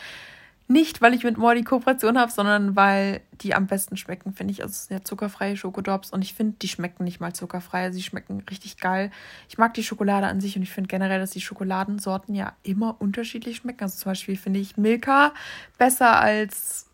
[0.69, 4.53] Nicht, weil ich mit More die Kooperation habe, sondern weil die am besten schmecken, finde
[4.53, 4.63] ich.
[4.63, 7.85] Also es sind ja zuckerfreie Schokodrops und ich finde, die schmecken nicht mal zuckerfrei.
[7.85, 9.11] Also sie schmecken richtig geil.
[9.49, 12.97] Ich mag die Schokolade an sich und ich finde generell, dass die Schokoladensorten ja immer
[12.99, 13.85] unterschiedlich schmecken.
[13.85, 15.33] Also zum Beispiel finde ich Milka
[15.79, 16.91] besser als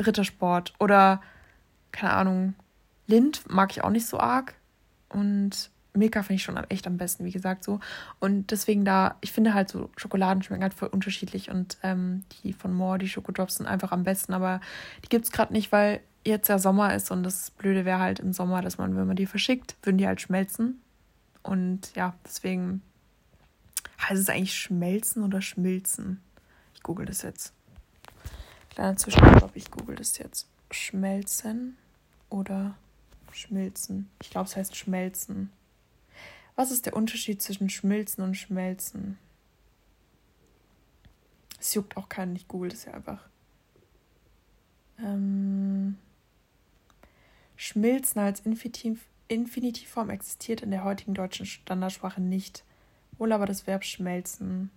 [0.00, 1.20] Rittersport oder,
[1.90, 2.54] keine Ahnung,
[3.12, 4.54] Lind mag ich auch nicht so arg.
[5.10, 7.78] Und Milka finde ich schon echt am besten, wie gesagt, so.
[8.18, 12.54] Und deswegen da, ich finde halt so, Schokoladen schmecken halt voll unterschiedlich und ähm, die
[12.54, 14.60] von Moore, die Schokodrops sind einfach am besten, aber
[15.04, 18.20] die gibt es gerade nicht, weil jetzt ja Sommer ist und das Blöde wäre halt
[18.20, 20.80] im Sommer, dass man, wenn man die verschickt, würden die halt schmelzen.
[21.42, 22.80] Und ja, deswegen
[24.00, 26.22] heißt es eigentlich schmelzen oder schmilzen.
[26.74, 27.52] Ich google das jetzt.
[28.70, 30.48] Kleiner Zwischenstopp, ich google das jetzt.
[30.70, 31.76] Schmelzen
[32.30, 32.76] oder
[33.34, 34.10] schmilzen.
[34.22, 35.52] Ich glaube, es heißt schmelzen.
[36.56, 39.18] Was ist der Unterschied zwischen Schmilzen und Schmelzen?
[41.58, 43.28] Es juckt auch keinen, ich google das ja einfach.
[44.98, 45.96] Ähm,
[47.56, 52.64] Schmilzen als Infinitiv Infinitivform existiert in der heutigen deutschen Standardsprache nicht.
[53.16, 54.70] Wohl aber das Verb schmelzen.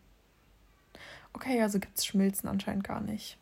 [1.34, 3.38] Okay, also gibt es Schmilzen anscheinend gar nicht.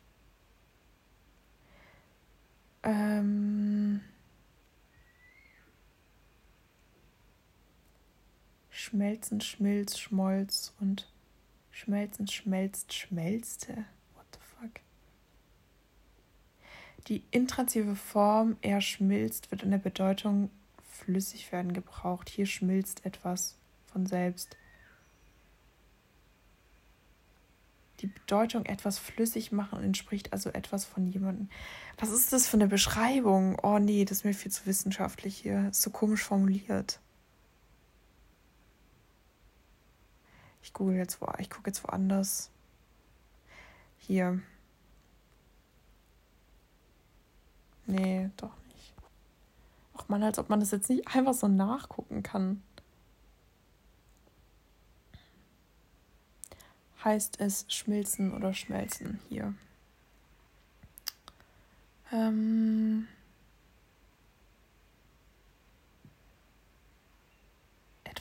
[2.82, 4.00] Ähm,
[8.84, 11.08] Schmelzen, Schmilz, Schmolz und
[11.70, 13.72] Schmelzen, Schmelzt, Schmelzte.
[14.14, 14.80] What the fuck?
[17.08, 20.50] Die intransitive Form er schmilzt wird in der Bedeutung
[20.86, 22.28] flüssig werden gebraucht.
[22.28, 24.54] Hier schmilzt etwas von selbst.
[28.00, 31.48] Die Bedeutung etwas flüssig machen entspricht also etwas von jemandem.
[31.96, 33.58] Was ist das für eine Beschreibung?
[33.62, 35.68] Oh nee, das ist mir viel zu wissenschaftlich hier.
[35.70, 37.00] Ist so komisch formuliert.
[40.74, 42.50] Google jetzt wo, ich gucke jetzt woanders.
[43.98, 44.40] Hier.
[47.86, 48.92] Nee, doch nicht.
[49.96, 52.62] Ach man, als ob man das jetzt nicht einfach so nachgucken kann.
[57.02, 59.54] Heißt es schmilzen oder schmelzen hier?
[62.12, 63.08] Ähm.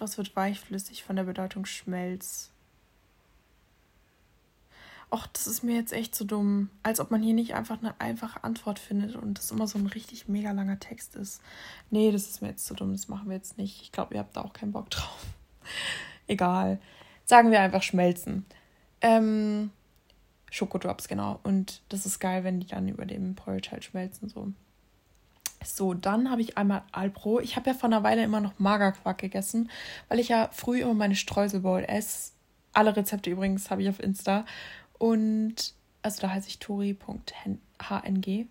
[0.03, 2.51] Etwas wird weichflüssig von der Bedeutung Schmelz.
[5.09, 6.69] Och, das ist mir jetzt echt so dumm.
[6.83, 9.87] Als ob man hier nicht einfach eine einfache Antwort findet und das immer so ein
[9.87, 11.41] richtig mega langer Text ist.
[11.89, 12.91] Nee, das ist mir jetzt zu dumm.
[12.91, 13.81] Das machen wir jetzt nicht.
[13.81, 15.25] Ich glaube, ihr habt da auch keinen Bock drauf.
[16.27, 16.81] Egal.
[17.23, 18.45] Sagen wir einfach schmelzen.
[18.99, 19.71] Ähm,
[20.51, 21.39] Schokodrops, genau.
[21.43, 24.27] Und das ist geil, wenn die dann über dem Porridge halt schmelzen.
[24.27, 24.51] So.
[25.63, 27.39] So, dann habe ich einmal Alpro.
[27.39, 29.69] Ich habe ja vor einer Weile immer noch Magerquark gegessen,
[30.09, 32.31] weil ich ja früh immer meine Streuselbowl esse.
[32.73, 34.45] Alle Rezepte übrigens habe ich auf Insta.
[34.97, 38.47] Und also da heiße ich tori.hng.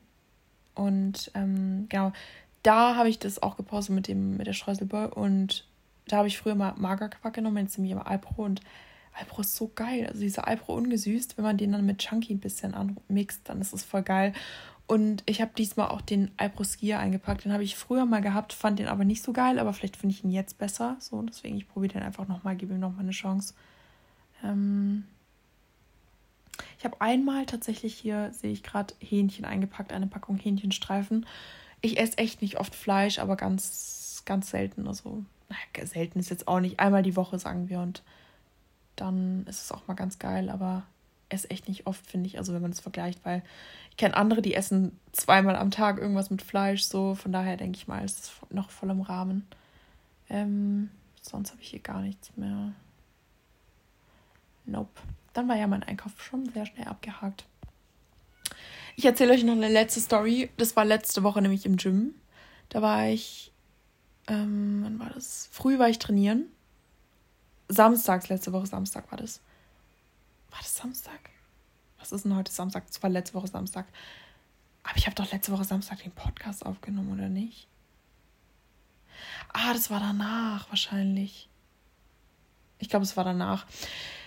[0.75, 2.12] Und ähm, genau,
[2.62, 5.07] da habe ich das auch gepostet mit, dem, mit der Streuselbowl.
[5.07, 5.66] Und
[6.07, 8.44] da habe ich früher mal Magerquark genommen, jetzt nehme ich immer Alpro.
[8.44, 8.61] Und
[9.12, 10.07] Alpro ist so geil.
[10.07, 13.72] Also dieser Alpro ungesüßt, wenn man den dann mit Chunky ein bisschen anmixt, dann ist
[13.72, 14.33] es voll geil.
[14.86, 17.44] Und ich habe diesmal auch den Alproskier eingepackt.
[17.44, 20.14] Den habe ich früher mal gehabt, fand den aber nicht so geil, aber vielleicht finde
[20.14, 20.96] ich ihn jetzt besser.
[20.98, 23.54] So, deswegen, ich probiere den einfach nochmal, gebe ihm nochmal eine Chance.
[24.42, 25.04] Ähm
[26.78, 31.26] ich habe einmal tatsächlich hier, sehe ich gerade, Hähnchen eingepackt, eine Packung Hähnchenstreifen.
[31.80, 34.86] Ich esse echt nicht oft Fleisch, aber ganz, ganz selten.
[34.86, 36.80] Also, naja, selten ist jetzt auch nicht.
[36.80, 37.80] Einmal die Woche, sagen wir.
[37.80, 38.02] Und
[38.96, 40.84] dann ist es auch mal ganz geil, aber
[41.32, 42.38] esse echt nicht oft, finde ich.
[42.38, 43.42] Also, wenn man es vergleicht, weil
[43.90, 47.14] ich kenne andere, die essen zweimal am Tag irgendwas mit Fleisch, so.
[47.14, 49.46] Von daher denke ich mal, ist es noch voll im Rahmen.
[50.28, 50.90] Ähm,
[51.20, 52.72] sonst habe ich hier gar nichts mehr.
[54.64, 55.00] Nope.
[55.32, 57.44] Dann war ja mein Einkauf schon sehr schnell abgehakt.
[58.96, 60.50] Ich erzähle euch noch eine letzte Story.
[60.56, 62.14] Das war letzte Woche nämlich im Gym.
[62.68, 63.52] Da war ich,
[64.28, 65.48] ähm, wann war das?
[65.50, 66.46] Früh war ich trainieren.
[67.68, 69.40] Samstags, letzte Woche Samstag war das.
[70.52, 71.32] War das Samstag?
[72.02, 72.86] was ist denn heute Samstag?
[72.88, 73.86] Das war letzte Woche Samstag.
[74.82, 77.68] Aber ich habe doch letzte Woche Samstag den Podcast aufgenommen, oder nicht?
[79.52, 81.48] Ah, das war danach wahrscheinlich.
[82.80, 83.66] Ich glaube, es war danach.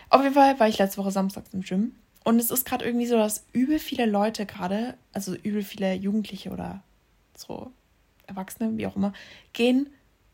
[0.10, 1.96] Auf jeden Fall war ich letzte Woche Samstag im Gym.
[2.24, 6.52] Und es ist gerade irgendwie so, dass übel viele Leute gerade, also übel viele Jugendliche
[6.52, 6.82] oder
[7.36, 7.72] so
[8.26, 9.14] Erwachsene, wie auch immer,
[9.54, 9.90] gehen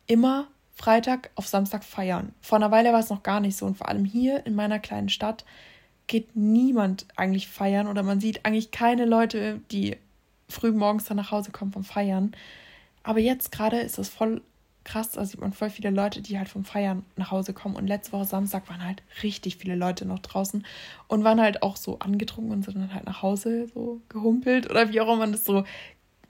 [0.05, 2.33] immer Freitag auf Samstag feiern.
[2.39, 3.65] Vor einer Weile war es noch gar nicht so.
[3.65, 5.43] Und vor allem hier in meiner kleinen Stadt
[6.11, 9.95] geht niemand eigentlich feiern oder man sieht eigentlich keine Leute, die
[10.49, 12.33] früh morgens dann nach Hause kommen vom Feiern.
[13.01, 14.41] Aber jetzt gerade ist das voll
[14.83, 17.77] krass, da sieht man voll viele Leute, die halt vom Feiern nach Hause kommen.
[17.77, 20.65] Und letzte Woche Samstag waren halt richtig viele Leute noch draußen
[21.07, 24.89] und waren halt auch so angetrunken und sind dann halt nach Hause so gehumpelt oder
[24.89, 25.63] wie auch immer man das so,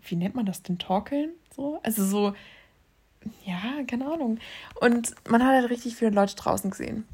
[0.04, 1.32] wie nennt man das denn, torkeln?
[1.56, 1.80] So?
[1.82, 2.36] Also so,
[3.48, 4.38] ja, keine Ahnung.
[4.80, 7.08] Und man hat halt richtig viele Leute draußen gesehen.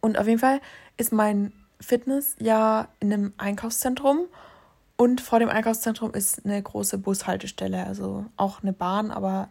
[0.00, 0.60] Und auf jeden Fall
[0.96, 4.26] ist mein Fitness ja in einem Einkaufszentrum
[4.96, 9.50] und vor dem Einkaufszentrum ist eine große Bushaltestelle, also auch eine Bahn, aber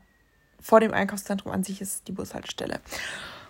[0.59, 2.79] vor dem Einkaufszentrum an sich ist die Bushaltestelle.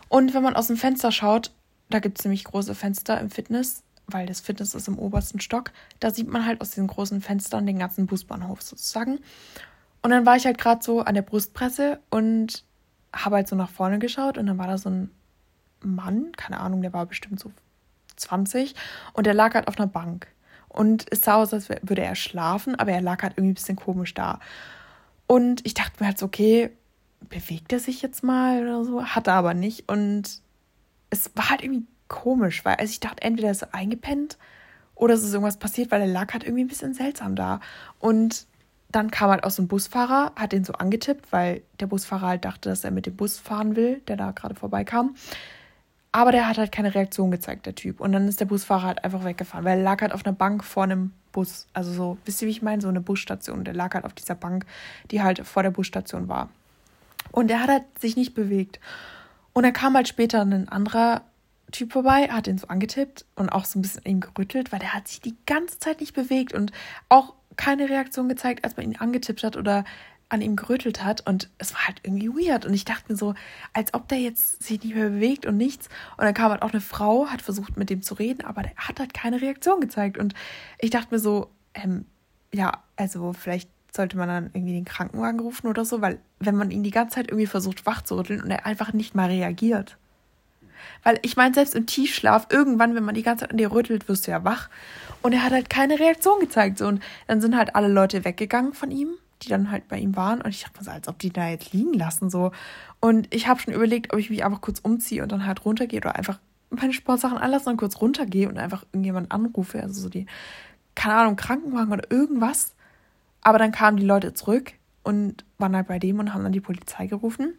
[0.10, 1.52] Und wenn man aus dem Fenster schaut,
[1.90, 5.72] da gibt es nämlich große Fenster im Fitness, weil das Fitness ist im obersten Stock.
[6.00, 9.20] Da sieht man halt aus diesen großen Fenstern den ganzen Busbahnhof sozusagen.
[10.02, 12.66] Und dann war ich halt gerade so an der Brustpresse und
[13.14, 15.10] habe halt so nach vorne geschaut und dann war da so ein
[15.82, 17.52] Mann, keine Ahnung, der war bestimmt so
[18.16, 18.76] 20
[19.14, 20.28] und der lag halt auf einer Bank.
[20.70, 23.78] Und es sah aus, als würde er schlafen, aber er lag halt irgendwie ein bisschen
[23.78, 24.40] komisch da.
[25.28, 26.70] Und ich dachte mir halt so, okay,
[27.22, 29.06] bewegt er sich jetzt mal oder so?
[29.06, 29.90] Hat er aber nicht.
[29.90, 30.42] Und
[31.10, 34.38] es war halt irgendwie komisch, weil also ich dachte, entweder ist er eingepennt
[34.96, 37.60] oder es ist irgendwas passiert, weil er lag halt irgendwie ein bisschen seltsam da.
[38.00, 38.46] Und
[38.90, 42.70] dann kam halt aus dem Busfahrer, hat ihn so angetippt, weil der Busfahrer halt dachte,
[42.70, 45.16] dass er mit dem Bus fahren will, der da gerade vorbeikam.
[46.16, 48.00] Aber der hat halt keine Reaktion gezeigt, der Typ.
[48.00, 50.64] Und dann ist der Busfahrer halt einfach weggefahren, weil er lag halt auf einer Bank
[50.64, 51.68] vor einem Bus.
[51.74, 52.82] Also so, wisst ihr, wie ich meine?
[52.82, 53.66] So eine Busstation.
[53.66, 54.66] Der lag halt auf dieser Bank,
[55.12, 56.48] die halt vor der Busstation war.
[57.34, 58.80] Und er hat halt sich nicht bewegt.
[59.52, 61.24] Und dann kam halt später ein anderer
[61.74, 64.94] Typ vorbei, hat ihn so angetippt und auch so ein bisschen ihm gerüttelt, weil der
[64.94, 66.72] hat sich die ganze Zeit nicht bewegt und
[67.10, 69.84] auch keine Reaktion gezeigt, als man ihn angetippt hat oder
[70.36, 73.34] an ihm gerüttelt hat und es war halt irgendwie weird und ich dachte mir so,
[73.74, 76.72] als ob der jetzt sich nicht mehr bewegt und nichts und dann kam halt auch
[76.72, 80.18] eine Frau, hat versucht mit dem zu reden, aber der hat halt keine Reaktion gezeigt
[80.18, 80.34] und
[80.80, 82.06] ich dachte mir so, ähm,
[82.54, 86.72] ja, also vielleicht sollte man dann irgendwie den Krankenwagen rufen oder so, weil wenn man
[86.72, 89.98] ihn die ganze Zeit irgendwie versucht wach zu rütteln und er einfach nicht mal reagiert.
[91.04, 94.08] Weil ich meine, selbst im Tiefschlaf, irgendwann, wenn man die ganze Zeit an dir rüttelt,
[94.08, 94.70] wirst du ja wach.
[95.22, 96.78] Und er hat halt keine Reaktion gezeigt.
[96.78, 96.88] So.
[96.88, 99.10] Und dann sind halt alle Leute weggegangen von ihm,
[99.42, 100.42] die dann halt bei ihm waren.
[100.42, 102.30] Und ich dachte mir so, als ob die da jetzt liegen lassen.
[102.30, 102.52] so.
[103.00, 106.00] Und ich habe schon überlegt, ob ich mich einfach kurz umziehe und dann halt runtergehe
[106.00, 109.82] oder einfach meine Sportsachen anlassen und kurz runtergehe und einfach irgendjemanden anrufe.
[109.82, 110.26] Also so die,
[110.96, 112.74] keine Ahnung, Krankenwagen oder irgendwas.
[113.42, 116.62] Aber dann kamen die Leute zurück und waren halt bei dem und haben dann die
[116.62, 117.54] Polizei gerufen.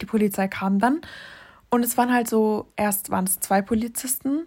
[0.00, 1.00] Die Polizei kam dann
[1.70, 4.46] und es waren halt so, erst waren es zwei Polizisten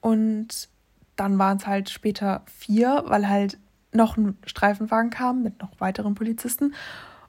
[0.00, 0.68] und
[1.16, 3.58] dann waren es halt später vier, weil halt
[3.92, 6.74] noch ein Streifenwagen kam mit noch weiteren Polizisten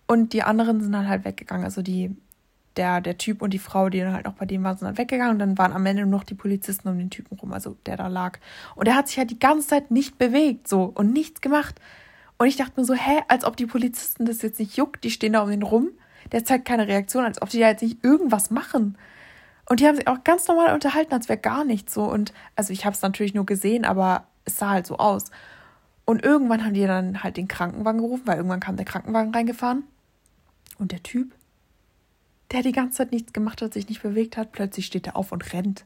[0.07, 1.65] und die anderen sind dann halt weggegangen.
[1.65, 2.15] Also die,
[2.77, 4.97] der, der Typ und die Frau, die dann halt auch bei dem waren, sind dann
[4.97, 7.77] weggegangen und dann waren am Ende nur noch die Polizisten um den Typen rum, also
[7.85, 8.39] der da lag.
[8.75, 11.79] Und er hat sich halt die ganze Zeit nicht bewegt so und nichts gemacht.
[12.37, 15.11] Und ich dachte mir so, hä, als ob die Polizisten das jetzt nicht juckt, die
[15.11, 15.89] stehen da um ihn rum,
[16.31, 18.97] der zeigt keine Reaktion, als ob die da jetzt nicht irgendwas machen.
[19.69, 22.03] Und die haben sich auch ganz normal unterhalten, als wäre gar nichts so.
[22.03, 25.31] Und also ich habe es natürlich nur gesehen, aber es sah halt so aus.
[26.05, 29.83] Und irgendwann haben die dann halt den Krankenwagen gerufen, weil irgendwann kam der Krankenwagen reingefahren.
[30.77, 31.33] Und der Typ,
[32.51, 35.31] der die ganze Zeit nichts gemacht hat, sich nicht bewegt hat, plötzlich steht er auf
[35.31, 35.85] und rennt.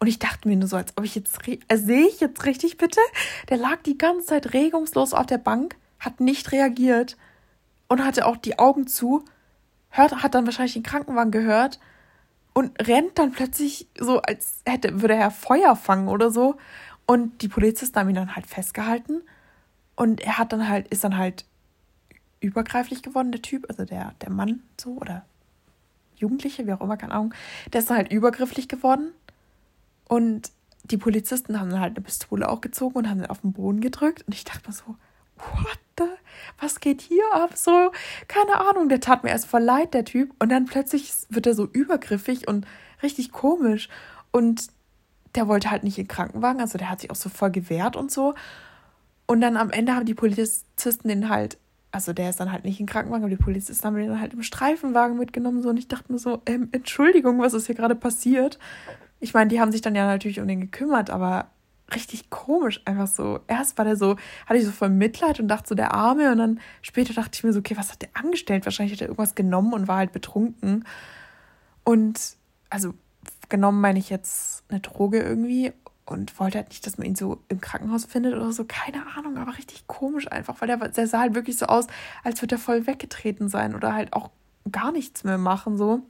[0.00, 2.76] Und ich dachte mir nur so, als ob ich jetzt, äh, sehe ich jetzt richtig
[2.76, 3.00] bitte?
[3.48, 7.16] Der lag die ganze Zeit regungslos auf der Bank hat nicht reagiert
[7.88, 9.24] und hatte auch die Augen zu,
[9.90, 11.80] hört, hat dann wahrscheinlich den Krankenwagen gehört
[12.52, 16.56] und rennt dann plötzlich so, als hätte, würde er Feuer fangen oder so.
[17.06, 19.22] Und die Polizisten haben ihn dann halt festgehalten.
[19.96, 21.44] Und er hat dann halt, ist dann halt
[22.40, 25.24] übergreiflich geworden, der Typ, also der, der Mann so, oder
[26.16, 27.34] Jugendliche, wie auch immer, keine Ahnung.
[27.72, 29.12] Der ist dann halt übergrifflich geworden.
[30.08, 30.50] Und
[30.84, 33.80] die Polizisten haben dann halt eine Pistole auch gezogen und haben ihn auf den Boden
[33.80, 34.24] gedrückt.
[34.26, 34.96] Und ich dachte mir so,
[35.36, 36.04] what the,
[36.60, 37.56] was geht hier ab?
[37.56, 37.90] So,
[38.28, 40.34] keine Ahnung, der tat mir erst voll leid, der Typ.
[40.38, 42.66] Und dann plötzlich wird er so übergriffig und
[43.02, 43.88] richtig komisch.
[44.30, 44.68] Und
[45.34, 47.96] der wollte halt nicht in den Krankenwagen, also der hat sich auch so voll gewehrt
[47.96, 48.34] und so.
[49.26, 51.58] Und dann am Ende haben die Polizisten den halt,
[51.90, 54.34] also der ist dann halt nicht im Krankenwagen, aber die Polizisten haben den dann halt
[54.34, 55.62] im Streifenwagen mitgenommen.
[55.62, 55.70] So.
[55.70, 58.58] Und ich dachte mir so, ähm, Entschuldigung, was ist hier gerade passiert?
[59.20, 61.50] Ich meine, die haben sich dann ja natürlich um den gekümmert, aber
[61.94, 63.40] richtig komisch, einfach so.
[63.46, 66.32] Erst war der so, hatte ich so voll Mitleid und dachte so, der Arme.
[66.32, 68.64] Und dann später dachte ich mir so, okay, was hat der angestellt?
[68.64, 70.84] Wahrscheinlich hat er irgendwas genommen und war halt betrunken.
[71.84, 72.36] Und
[72.70, 72.94] also
[73.48, 75.72] genommen meine ich jetzt eine Droge irgendwie
[76.06, 78.64] und wollte halt nicht, dass man ihn so im Krankenhaus findet oder so.
[78.66, 81.86] Keine Ahnung, aber richtig komisch einfach, weil der, der sah halt wirklich so aus,
[82.22, 84.30] als würde er voll weggetreten sein oder halt auch
[84.70, 86.02] gar nichts mehr machen, so.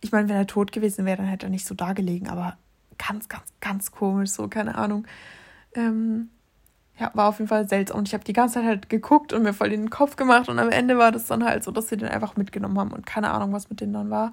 [0.00, 2.56] Ich meine, wenn er tot gewesen wäre, dann hätte er nicht so da gelegen, aber
[2.98, 5.06] ganz, ganz, ganz komisch, so, keine Ahnung.
[5.74, 6.30] Ähm,
[6.98, 7.98] ja, war auf jeden Fall seltsam.
[7.98, 10.48] Und ich habe die ganze Zeit halt geguckt und mir voll den Kopf gemacht.
[10.48, 13.06] Und am Ende war das dann halt so, dass sie den einfach mitgenommen haben und
[13.06, 14.30] keine Ahnung, was mit denen dann war.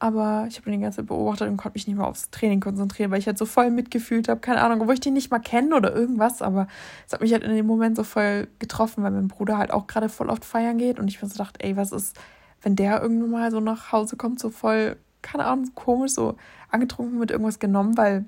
[0.00, 2.60] Aber ich habe den die ganze Zeit beobachtet und konnte mich nicht mehr aufs Training
[2.60, 4.40] konzentrieren, weil ich halt so voll mitgefühlt habe.
[4.40, 6.40] Keine Ahnung, wo ich den nicht mal kenne oder irgendwas.
[6.40, 6.68] Aber
[7.06, 9.88] es hat mich halt in dem Moment so voll getroffen, weil mein Bruder halt auch
[9.88, 11.00] gerade voll oft feiern geht.
[11.00, 12.16] Und ich mir so dachte, ey, was ist,
[12.62, 16.36] wenn der irgendwann mal so nach Hause kommt, so voll, keine Ahnung, komisch, so
[16.70, 18.24] angetrunken mit irgendwas genommen, weil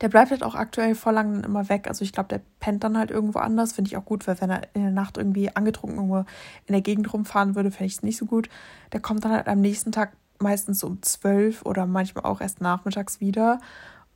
[0.00, 1.86] der bleibt halt auch aktuell vor lang immer weg.
[1.88, 3.74] Also ich glaube, der pennt dann halt irgendwo anders.
[3.74, 6.18] Finde ich auch gut, weil wenn er in der Nacht irgendwie angetrunken irgendwo
[6.66, 8.48] in der Gegend rumfahren würde, fände ich es nicht so gut.
[8.92, 13.20] Der kommt dann halt am nächsten Tag meistens um zwölf oder manchmal auch erst nachmittags
[13.20, 13.60] wieder.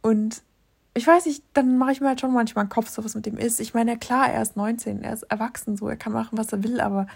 [0.03, 0.43] Und
[0.95, 3.27] ich weiß nicht, dann mache ich mir halt schon manchmal einen Kopf, so was mit
[3.27, 3.61] dem ist.
[3.61, 6.65] Ich meine, klar, er ist 19, er ist erwachsen, so, er kann machen, was er
[6.65, 7.07] will, aber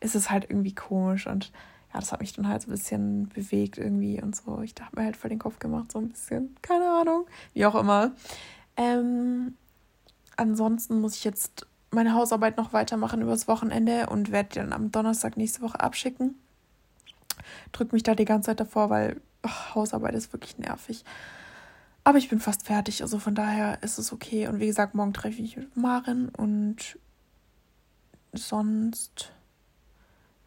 [0.00, 1.52] es ist halt irgendwie komisch und
[1.92, 4.60] ja, das hat mich dann halt so ein bisschen bewegt irgendwie und so.
[4.62, 7.74] Ich dachte mir halt voll den Kopf gemacht, so ein bisschen, keine Ahnung, wie auch
[7.74, 8.12] immer.
[8.76, 9.56] Ähm,
[10.36, 14.92] ansonsten muss ich jetzt meine Hausarbeit noch weitermachen übers Wochenende und werde die dann am
[14.92, 16.34] Donnerstag nächste Woche abschicken.
[17.72, 21.04] Drück mich da die ganze Zeit davor, weil oh, Hausarbeit ist wirklich nervig.
[22.04, 24.46] Aber ich bin fast fertig, also von daher ist es okay.
[24.46, 26.98] Und wie gesagt, morgen treffe ich mich mit Maren und
[28.32, 29.32] sonst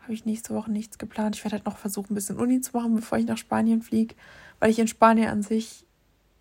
[0.01, 1.35] habe ich nächste Woche nichts geplant.
[1.35, 4.15] Ich werde halt noch versuchen, ein bisschen Uni zu machen, bevor ich nach Spanien fliege,
[4.59, 5.85] weil ich in Spanien an sich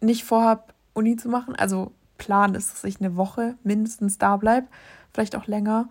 [0.01, 1.55] nicht vorhabe, Uni zu machen.
[1.57, 4.69] Also Plan ist, dass ich eine Woche mindestens da bleibe,
[5.13, 5.89] vielleicht auch länger.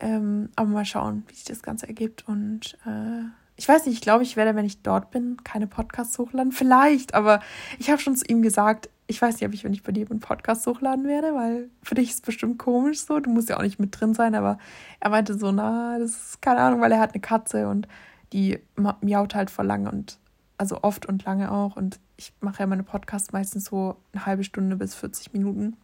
[0.00, 2.26] Ähm, aber mal schauen, wie sich das Ganze ergibt.
[2.26, 3.24] Und äh,
[3.62, 6.50] ich weiß nicht, ich glaube, ich werde, wenn ich dort bin, keine Podcasts hochladen.
[6.50, 7.38] Vielleicht, aber
[7.78, 10.04] ich habe schon zu ihm gesagt, ich weiß nicht, ob ich, wenn ich bei dir
[10.10, 13.20] einen Podcast hochladen werde, weil für dich ist es bestimmt komisch so.
[13.20, 14.58] Du musst ja auch nicht mit drin sein, aber
[14.98, 17.86] er meinte so, na, das ist keine Ahnung, weil er hat eine Katze und
[18.32, 18.58] die
[19.00, 20.18] miaut halt vor lange und
[20.58, 21.76] also oft und lange auch.
[21.76, 25.76] Und ich mache ja meine Podcasts meistens so eine halbe Stunde bis 40 Minuten.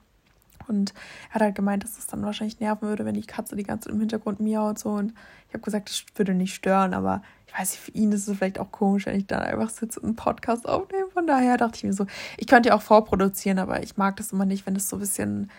[0.68, 0.94] Und
[1.31, 3.87] er hat halt gemeint, dass das dann wahrscheinlich nerven würde, wenn die Katze die ganze
[3.88, 4.90] Zeit im Hintergrund miaut so.
[4.90, 5.12] Und
[5.48, 8.37] ich habe gesagt, das würde nicht stören, aber ich weiß nicht, für ihn ist es
[8.37, 11.09] vielleicht auch komisch, wenn ich dann einfach sitze und einen Podcast aufnehme.
[11.11, 14.33] Von daher dachte ich mir so, ich könnte ja auch vorproduzieren, aber ich mag das
[14.33, 15.50] immer nicht, wenn es so ein bisschen.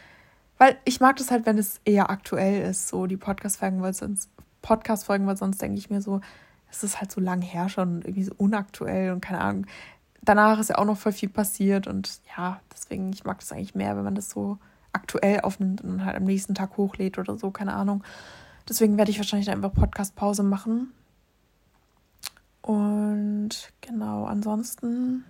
[0.57, 4.29] Weil ich mag das halt, wenn es eher aktuell ist, so die Podcast-Folgen, weil sonst,
[4.61, 6.21] Podcast-Folgen, weil sonst denke ich mir so,
[6.69, 9.65] es ist halt so lang her schon irgendwie so unaktuell und keine Ahnung.
[10.21, 13.73] Danach ist ja auch noch voll viel passiert und ja, deswegen, ich mag das eigentlich
[13.73, 14.59] mehr, wenn man das so
[14.93, 18.03] aktuell aufnimmt und halt am nächsten Tag hochlädt oder so, keine Ahnung.
[18.67, 20.91] Deswegen werde ich wahrscheinlich einfach Podcast-Pause machen.
[22.61, 23.49] Und
[23.81, 25.25] genau, ansonsten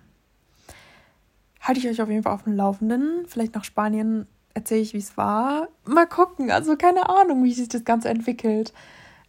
[1.62, 3.26] halte ich euch auf jeden Fall auf dem Laufenden.
[3.28, 5.69] Vielleicht nach Spanien erzähle ich, wie es war.
[5.86, 8.74] Mal gucken, also keine Ahnung, wie sich das Ganze entwickelt.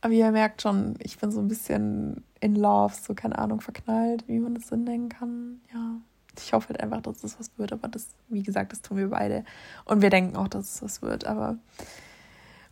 [0.00, 4.26] Aber ihr merkt schon, ich bin so ein bisschen in Love, so keine Ahnung, verknallt,
[4.26, 5.60] wie man das so nennen kann.
[5.72, 6.00] Ja
[6.38, 7.72] ich hoffe halt einfach, dass das was wird.
[7.72, 9.44] Aber das, wie gesagt, das tun wir beide.
[9.84, 11.26] Und wir denken auch, dass es was wird.
[11.26, 11.56] Aber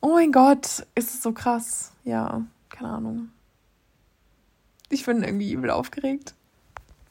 [0.01, 1.93] oh mein Gott, ist es so krass.
[2.05, 3.31] Ja, keine Ahnung.
[4.91, 6.35] Ich bin irgendwie übel aufgeregt.